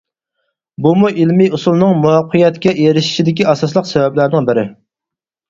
بۇمۇ 0.85 1.11
ئىلمىي 1.23 1.51
ئۇسۇلنىڭ 1.57 1.93
مۇۋەپپەقىيەتكە 2.05 2.73
ئېرىشىشىدىكى 2.87 3.47
ئاساسلىق 3.53 3.91
سەۋەبلەرنىڭ 3.93 4.51
بىرى. 4.51 4.67